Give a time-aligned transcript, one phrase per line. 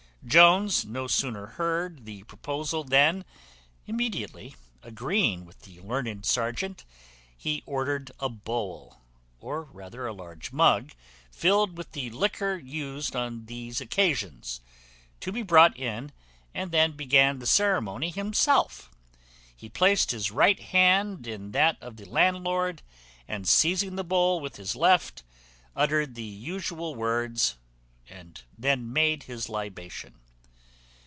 [0.23, 3.25] Jones no sooner heard the proposal than,
[3.87, 6.85] immediately agreeing with the learned serjeant,
[7.35, 9.01] he ordered a bowl,
[9.39, 10.93] or rather a large mug,
[11.31, 14.61] filled with the liquor used on these occasions,
[15.19, 16.11] to be brought in,
[16.53, 18.91] and then began the ceremony himself.
[19.55, 22.83] He placed his right hand in that of the landlord,
[23.27, 25.23] and, seizing the bowl with his left,
[25.75, 27.55] uttered the usual words,
[28.09, 30.15] and then made his libation.